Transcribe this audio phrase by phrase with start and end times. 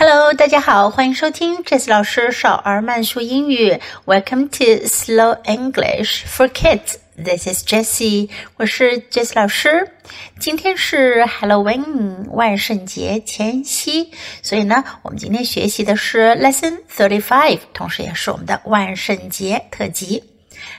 [0.00, 3.80] Hello，大家好，欢迎收听 Jessie 老师少儿慢速英语。
[4.06, 6.98] Welcome to Slow English for Kids.
[7.16, 9.90] This is Jessie，我是 Jessie 老师。
[10.38, 20.22] 今天是 Halloween 万圣节前夕，所以呢，我们今天学习的是 Lesson Thirty Five，同时也是我们的万圣节特辑。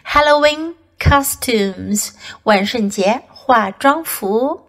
[0.07, 2.11] Halloween costumes，
[2.43, 4.61] 万圣节化妆服。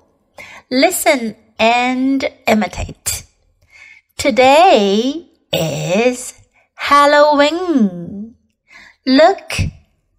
[0.69, 3.20] Listen and imitate。
[4.21, 6.35] Today is
[6.75, 8.35] Halloween.
[9.07, 9.53] Look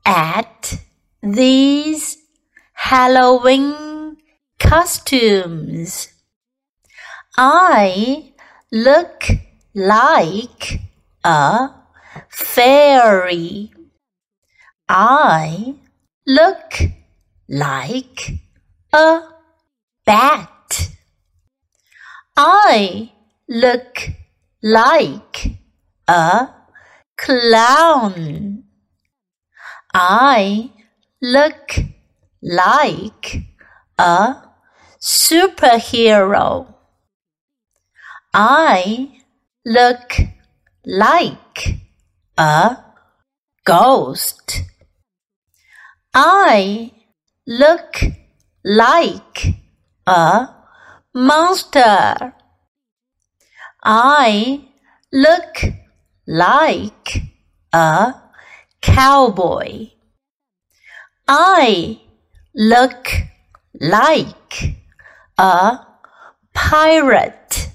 [0.03, 0.73] at
[1.21, 2.17] these
[2.73, 4.17] Halloween
[4.57, 6.07] costumes.
[7.37, 8.33] I
[8.71, 9.27] look
[9.75, 10.79] like
[11.23, 11.69] a
[12.27, 13.71] fairy.
[14.89, 15.75] I
[16.25, 16.73] look
[17.47, 18.31] like
[18.91, 19.21] a
[20.07, 20.89] bat.
[22.35, 23.11] I
[23.51, 24.07] look
[24.63, 25.59] like
[26.07, 26.47] a
[27.17, 28.63] clown.
[29.93, 30.71] I
[31.21, 31.75] look
[32.41, 33.43] like
[33.97, 34.35] a
[35.01, 36.75] superhero.
[38.33, 39.19] I
[39.65, 40.13] look
[40.85, 41.75] like
[42.37, 42.77] a
[43.65, 44.61] ghost.
[46.13, 46.91] I
[47.45, 47.99] look
[48.63, 49.55] like
[50.07, 50.47] a
[51.13, 52.33] monster.
[53.83, 54.61] I
[55.11, 55.63] look
[56.27, 57.21] like
[57.73, 58.13] a
[58.81, 59.89] cowboy.
[61.27, 61.99] I
[62.53, 63.07] look
[63.79, 64.75] like
[65.37, 65.79] a
[66.53, 67.69] pirate.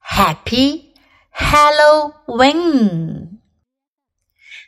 [0.00, 0.94] Happy
[1.30, 3.38] Halloween.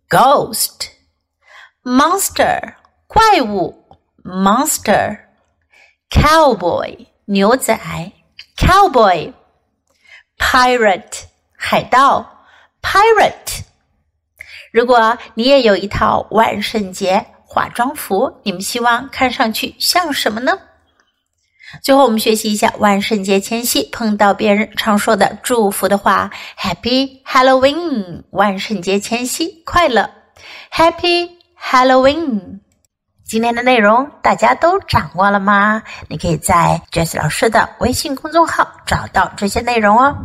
[0.10, 2.74] ghost；monster
[3.08, 3.88] 怪物，
[4.24, 7.80] monster；cowboy 牛仔，
[8.58, 11.24] cowboy；pirate
[11.58, 12.46] 海盗，
[12.82, 13.62] pirate。
[14.72, 20.59] 如果你也有一套万圣节 化妆服，你们希望看上去像什么呢？
[21.83, 28.23] 最后，我们学习一下万圣节前夕碰到别人常说的祝福的话：Happy Halloween！
[28.31, 30.09] 万圣节前夕快乐
[30.73, 32.61] ！Happy Halloween！
[33.27, 35.83] 今天的内容大家都掌握了吗？
[36.09, 40.17] 你可以在 Jess 老师的微信公众号找到这些内容哦。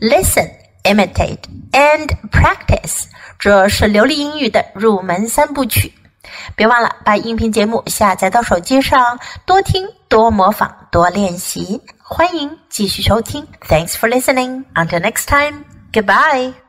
[0.00, 0.50] Listen,
[0.84, 1.40] imitate,
[1.72, 3.04] and practice，
[3.38, 5.92] 这是流利英语的入门三部曲。
[6.56, 11.80] 别忘了把音频节目下载到手机上，多听、多模仿、多练习。
[12.02, 13.46] 欢迎继续收听。
[13.68, 14.64] Thanks for listening.
[14.74, 15.64] Until next time.
[15.92, 16.63] Goodbye.